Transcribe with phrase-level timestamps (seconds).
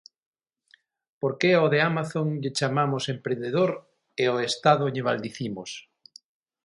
[1.19, 3.71] Por que ao de Amazon lle chamamos emprendedor
[4.21, 5.71] e ao Estado lle maldicimos?